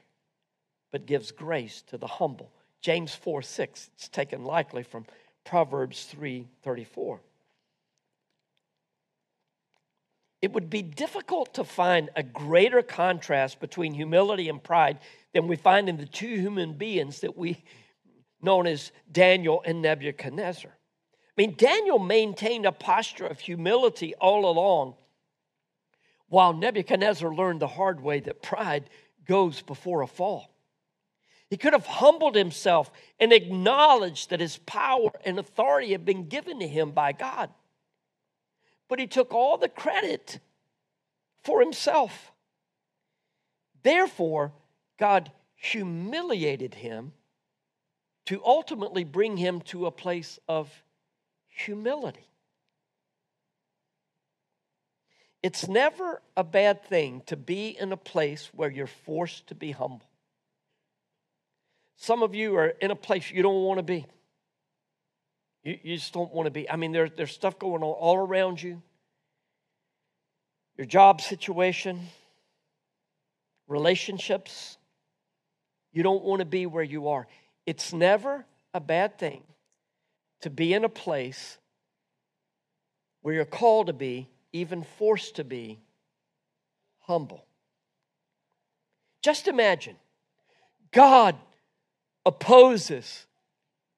[0.91, 2.52] but gives grace to the humble.
[2.82, 5.06] James 4 6, it's taken likely from
[5.43, 7.19] Proverbs 3 34.
[10.41, 14.99] It would be difficult to find a greater contrast between humility and pride
[15.34, 17.62] than we find in the two human beings that we
[18.41, 20.71] known as Daniel and Nebuchadnezzar.
[20.71, 24.96] I mean, Daniel maintained a posture of humility all along,
[26.27, 28.90] while Nebuchadnezzar learned the hard way that pride
[29.25, 30.50] goes before a fall.
[31.50, 36.60] He could have humbled himself and acknowledged that his power and authority had been given
[36.60, 37.50] to him by God
[38.89, 40.39] but he took all the credit
[41.43, 42.33] for himself.
[43.83, 44.52] Therefore,
[44.97, 47.13] God humiliated him
[48.25, 50.83] to ultimately bring him to a place of
[51.47, 52.27] humility.
[55.41, 59.71] It's never a bad thing to be in a place where you're forced to be
[59.71, 60.08] humble.
[62.02, 64.06] Some of you are in a place you don't want to be.
[65.63, 66.69] You, you just don't want to be.
[66.69, 68.81] I mean, there, there's stuff going on all around you
[70.77, 72.00] your job situation,
[73.67, 74.77] relationships.
[75.91, 77.27] You don't want to be where you are.
[77.65, 79.43] It's never a bad thing
[80.39, 81.58] to be in a place
[83.23, 85.81] where you're called to be, even forced to be,
[87.02, 87.43] humble.
[89.21, 89.97] Just imagine
[90.93, 91.35] God
[92.26, 93.26] opposes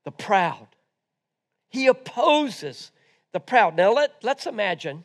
[0.05, 0.67] the proud.
[1.69, 2.91] He opposes
[3.31, 3.75] the proud.
[3.75, 5.03] Now, let, let's imagine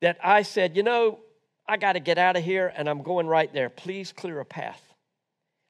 [0.00, 1.20] that I said, you know,
[1.66, 3.70] I got to get out of here and I'm going right there.
[3.70, 4.82] Please clear a path.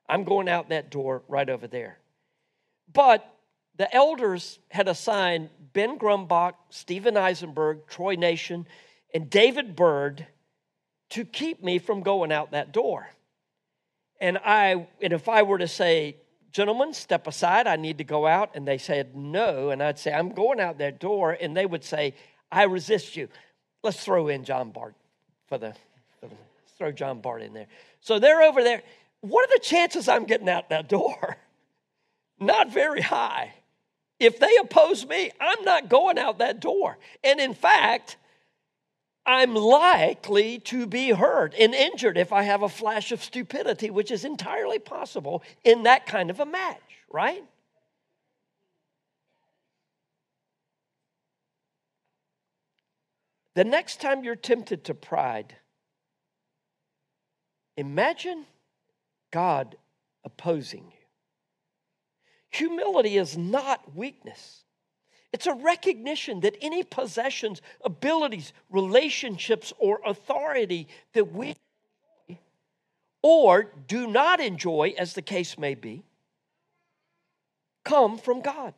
[0.09, 1.99] I'm going out that door right over there.
[2.93, 3.26] But
[3.76, 8.66] the elders had assigned Ben Grumbach, Stephen Eisenberg, Troy Nation,
[9.14, 10.26] and David Bird
[11.11, 13.09] to keep me from going out that door.
[14.22, 16.16] And I, and if I were to say,
[16.52, 20.12] gentlemen, step aside, I need to go out, and they said no, and I'd say,
[20.12, 22.14] I'm going out that door, and they would say,
[22.50, 23.28] I resist you.
[23.82, 24.94] Let's throw in John Bart
[25.48, 25.74] for the,
[26.20, 26.36] for the
[26.78, 27.66] throw John Bart in there.
[28.00, 28.84] So they're over there.
[29.22, 31.36] What are the chances I'm getting out that door?
[32.38, 33.54] Not very high.
[34.20, 36.96] If they oppose me, I'm not going out that door.
[37.24, 38.16] And in fact,
[39.24, 44.10] I'm likely to be hurt and injured if I have a flash of stupidity, which
[44.10, 47.44] is entirely possible in that kind of a match, right?
[53.54, 55.56] The next time you're tempted to pride,
[57.76, 58.46] imagine
[59.30, 59.76] God
[60.24, 60.98] opposing you.
[62.50, 64.61] Humility is not weakness.
[65.33, 71.57] It's a recognition that any possessions, abilities, relationships, or authority that we
[73.22, 76.03] or do not enjoy, as the case may be,
[77.85, 78.74] come from God.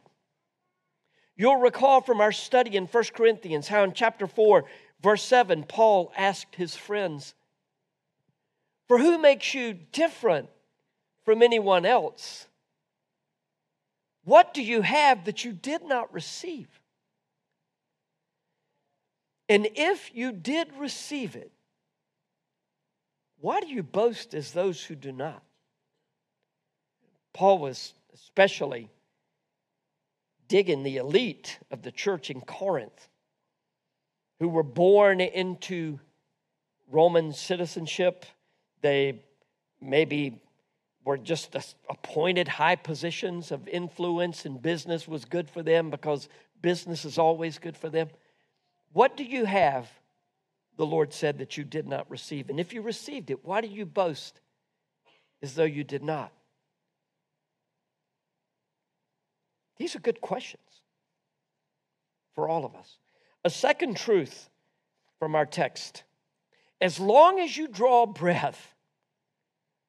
[1.36, 4.64] You'll recall from our study in 1 Corinthians how in chapter 4,
[5.02, 7.34] verse 7, Paul asked his friends,
[8.86, 10.48] For who makes you different
[11.24, 12.46] from anyone else?
[14.24, 16.68] What do you have that you did not receive?
[19.48, 21.52] And if you did receive it,
[23.40, 25.42] why do you boast as those who do not?
[27.34, 28.88] Paul was especially
[30.48, 33.08] digging the elite of the church in Corinth
[34.40, 35.98] who were born into
[36.90, 38.24] Roman citizenship.
[38.80, 39.22] They
[39.80, 40.40] maybe
[41.04, 41.54] were just
[41.88, 46.28] appointed high positions of influence and business was good for them because
[46.62, 48.08] business is always good for them.
[48.92, 49.90] What do you have,
[50.76, 52.48] the Lord said, that you did not receive?
[52.48, 54.40] And if you received it, why do you boast
[55.42, 56.32] as though you did not?
[59.76, 60.62] These are good questions
[62.34, 62.96] for all of us.
[63.44, 64.48] A second truth
[65.18, 66.04] from our text
[66.80, 68.73] as long as you draw breath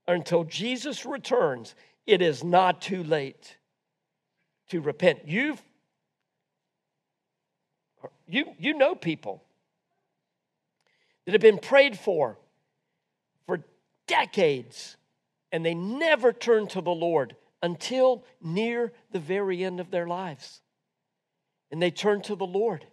[0.07, 1.75] until Jesus returns,
[2.05, 3.57] it is not too late
[4.69, 5.27] to repent.
[5.27, 5.61] You've
[8.27, 9.43] you, you know people
[11.25, 12.37] that have been prayed for
[13.45, 13.63] for
[14.07, 14.97] decades
[15.51, 20.61] and they never turn to the Lord until near the very end of their lives.
[21.71, 22.85] And they turn to the Lord.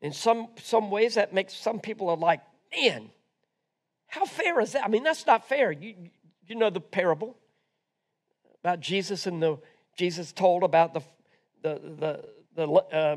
[0.00, 2.40] In some, some ways, that makes some people are like,
[2.74, 3.10] man,
[4.14, 4.84] how fair is that?
[4.84, 5.72] I mean, that's not fair.
[5.72, 5.94] You,
[6.46, 7.36] you know the parable
[8.62, 9.58] about Jesus and the
[9.96, 11.00] Jesus told about the
[11.62, 13.16] the the, the uh,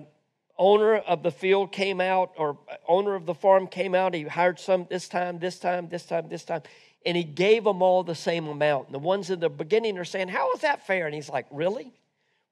[0.58, 4.16] owner of the field came out or owner of the farm came out.
[4.16, 6.64] He hired some this time, this time, this time, this time
[7.06, 8.88] and he gave them all the same amount.
[8.88, 11.06] And the ones in the beginning are saying, How is that fair?
[11.06, 11.93] And he's like, Really?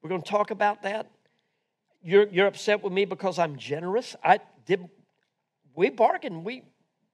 [0.02, 1.10] We're going to talk about that?
[2.00, 4.14] You're, you're upset with me because I'm generous?
[4.22, 4.88] I did
[5.74, 6.62] we bargained, we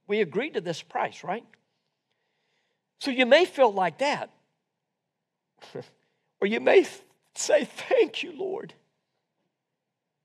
[0.06, 1.44] we agreed to this price, right?
[3.00, 4.30] So you may feel like that.
[6.40, 6.86] or you may
[7.34, 8.74] say, Thank you, Lord.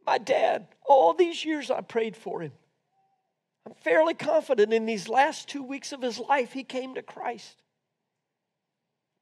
[0.05, 2.53] My dad, all these years I prayed for him.
[3.65, 7.61] I'm fairly confident in these last two weeks of his life, he came to Christ.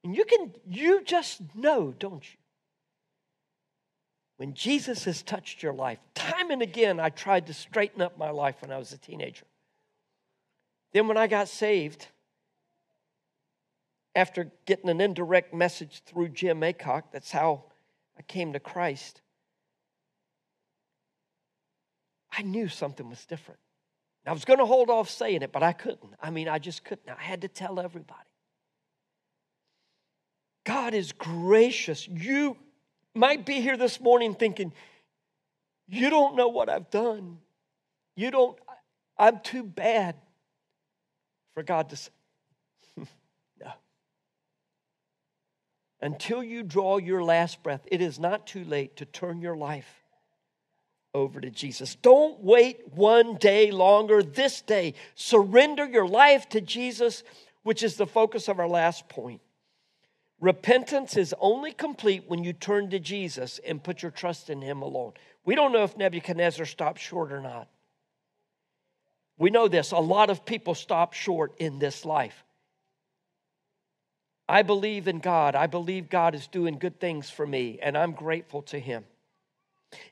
[0.04, 2.38] And you can, you just know, don't you?
[4.36, 8.30] When Jesus has touched your life, time and again, I tried to straighten up my
[8.30, 9.46] life when I was a teenager.
[10.92, 12.08] Then, when I got saved,
[14.14, 17.64] after getting an indirect message through Jim Acock, that's how
[18.18, 19.20] I came to Christ,
[22.32, 23.60] I knew something was different.
[24.26, 26.14] I was going to hold off saying it, but I couldn't.
[26.20, 27.08] I mean, I just couldn't.
[27.08, 28.18] I had to tell everybody.
[30.64, 32.08] God is gracious.
[32.08, 32.56] You
[33.14, 34.72] might be here this morning thinking,
[35.86, 37.38] you don't know what I've done.
[38.16, 38.58] You don't,
[39.16, 40.16] I'm too bad
[41.56, 42.10] for God to say,
[42.98, 43.72] no.
[46.02, 49.88] Until you draw your last breath, it is not too late to turn your life
[51.14, 51.94] over to Jesus.
[51.94, 54.22] Don't wait one day longer.
[54.22, 57.22] This day, surrender your life to Jesus,
[57.62, 59.40] which is the focus of our last point.
[60.42, 64.82] Repentance is only complete when you turn to Jesus and put your trust in Him
[64.82, 65.14] alone.
[65.46, 67.68] We don't know if Nebuchadnezzar stopped short or not.
[69.38, 72.44] We know this a lot of people stop short in this life.
[74.48, 75.54] I believe in God.
[75.54, 79.04] I believe God is doing good things for me, and I'm grateful to Him.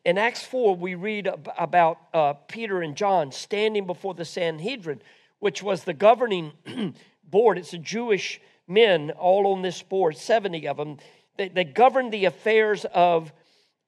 [0.05, 5.01] In Acts 4, we read about uh, Peter and John standing before the Sanhedrin,
[5.39, 6.53] which was the governing
[7.25, 7.59] board.
[7.59, 10.99] It's a Jewish men all on this board, 70 of them.
[11.37, 13.33] They, they governed the affairs of,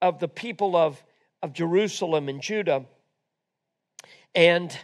[0.03, 1.03] of the people of,
[1.43, 2.85] of Jerusalem and Judah.
[4.35, 4.77] And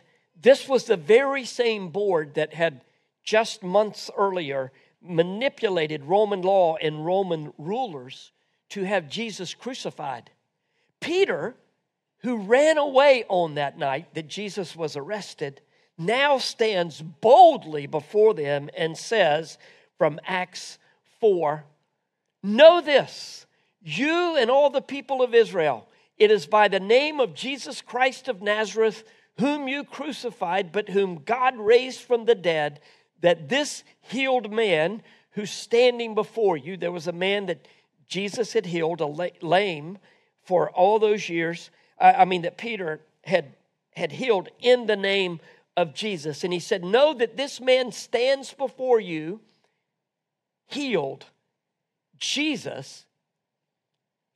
[0.42, 2.82] this was the very same board that had
[3.24, 8.32] just months earlier manipulated Roman law and Roman rulers
[8.70, 10.30] to have Jesus crucified.
[11.00, 11.54] Peter,
[12.18, 15.60] who ran away on that night that Jesus was arrested,
[15.98, 19.58] now stands boldly before them and says
[19.98, 20.78] from Acts
[21.20, 21.64] 4
[22.44, 23.46] Know this,
[23.80, 28.28] you and all the people of Israel, it is by the name of Jesus Christ
[28.28, 29.04] of Nazareth,
[29.38, 32.80] whom you crucified, but whom God raised from the dead,
[33.20, 35.02] that this healed man
[35.32, 37.66] who's standing before you, there was a man that
[38.08, 39.98] Jesus had healed, a lame,
[40.42, 41.70] for all those years.
[41.98, 43.54] I mean, that Peter had,
[43.94, 45.40] had healed in the name
[45.76, 46.44] of Jesus.
[46.44, 49.40] And he said, Know that this man stands before you
[50.66, 51.26] healed.
[52.18, 53.06] Jesus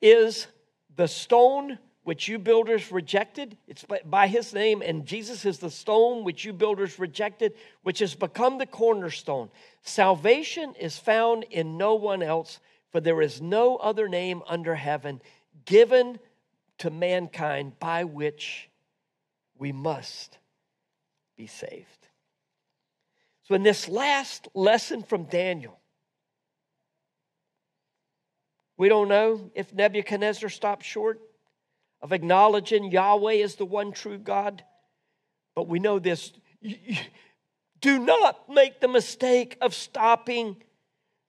[0.01, 0.47] is
[0.95, 3.57] the stone which you builders rejected.
[3.67, 8.15] It's by his name, and Jesus is the stone which you builders rejected, which has
[8.15, 9.51] become the cornerstone.
[9.83, 12.61] Salvation is found in no one else,
[12.93, 15.21] for there is no other name under heaven
[15.65, 16.21] given
[16.79, 18.71] to mankind by which
[19.59, 20.39] we must
[21.37, 22.07] be saved.
[23.43, 25.81] So, in this last lesson from Daniel,
[28.77, 31.21] we don't know if Nebuchadnezzar stopped short
[32.03, 34.63] of acknowledging Yahweh as the one true God,
[35.55, 36.33] but we know this.
[37.81, 40.57] Do not make the mistake of stopping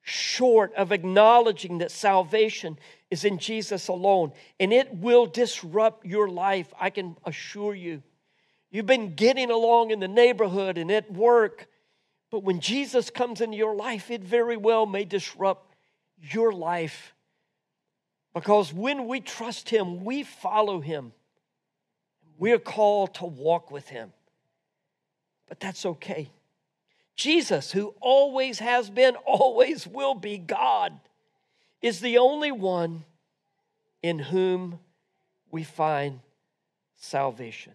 [0.02, 2.80] short of acknowledging that salvation
[3.12, 8.04] is in Jesus alone, and it will disrupt your life, I can assure you.
[8.70, 11.68] You've been getting along in the neighborhood and at work,
[12.32, 15.76] but when Jesus comes into your life, it very well may disrupt
[16.20, 17.14] your life.
[18.40, 21.12] Because when we trust Him, we follow Him.
[22.38, 24.14] We're called to walk with Him.
[25.50, 26.30] But that's okay.
[27.16, 30.94] Jesus, who always has been, always will be God,
[31.82, 33.06] is the only one
[34.04, 34.78] in whom
[35.50, 36.20] we find
[36.96, 37.74] salvation.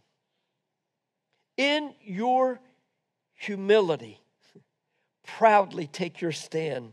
[1.57, 2.61] In your
[3.35, 4.21] humility,
[5.27, 6.93] proudly take your stand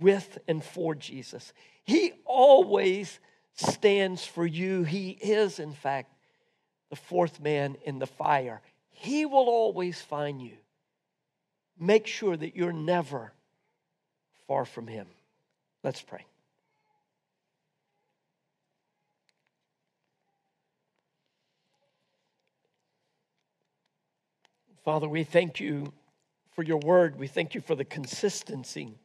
[0.00, 1.52] with and for Jesus.
[1.84, 3.18] He always
[3.54, 4.84] stands for you.
[4.84, 6.12] He is, in fact,
[6.90, 8.60] the fourth man in the fire.
[8.90, 10.56] He will always find you.
[11.78, 13.32] Make sure that you're never
[14.46, 15.06] far from Him.
[15.82, 16.24] Let's pray.
[24.84, 25.92] Father, we thank you
[26.54, 27.16] for your word.
[27.18, 28.98] We thank you for the consistency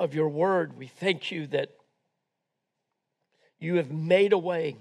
[0.00, 0.78] of your word.
[0.78, 1.68] We thank you that
[3.58, 4.78] you have made a way.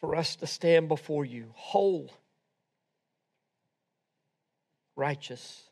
[0.00, 2.10] For us to stand before you whole,
[4.96, 5.64] righteous,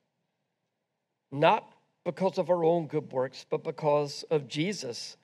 [1.33, 1.65] not
[2.05, 5.17] because of our own good works, but because of Jesus'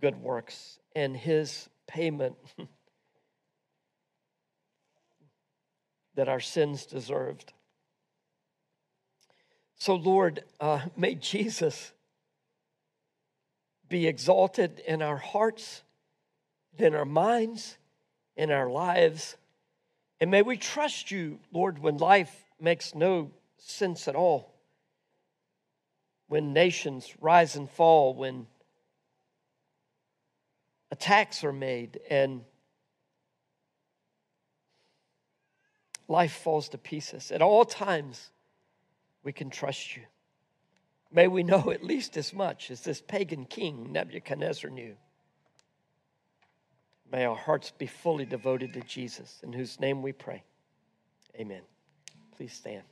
[0.00, 2.34] good works and his payment
[6.16, 7.52] that our sins deserved.
[9.78, 11.92] So, Lord, uh, may Jesus
[13.88, 15.82] be exalted in our hearts,
[16.76, 17.78] in our minds,
[18.36, 19.36] in our lives.
[20.20, 24.52] And may we trust you, Lord, when life makes no sense at all,
[26.26, 28.46] when nations rise and fall, when
[30.90, 32.42] attacks are made and
[36.08, 37.30] life falls to pieces.
[37.30, 38.30] At all times,
[39.28, 40.04] we can trust you.
[41.12, 44.96] May we know at least as much as this pagan king Nebuchadnezzar knew.
[47.12, 50.44] May our hearts be fully devoted to Jesus, in whose name we pray.
[51.38, 51.60] Amen.
[52.38, 52.84] Please stand.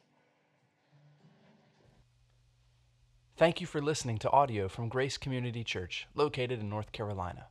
[3.38, 7.46] Thank you for listening to audio from Grace Community Church, located in North Carolina.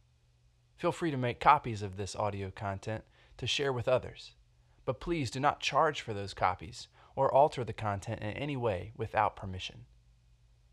[0.77, 3.03] Feel free to make copies of this audio content
[3.39, 4.33] to share with others,
[4.85, 8.91] but please do not charge for those copies or alter the content in any way
[8.97, 9.85] without permission.